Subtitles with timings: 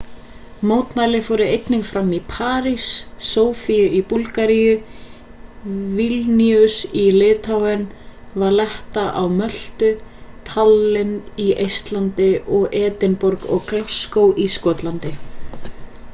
[0.69, 2.85] mótmæli fóru einnig fram í parís
[3.31, 4.71] sofíu í búlgaríu
[5.99, 7.83] vilníus í litháen
[8.43, 9.89] valetta á möltu
[10.51, 11.13] tallinn
[11.49, 15.13] í eistlandi og edinborg og glasgow í skotlandi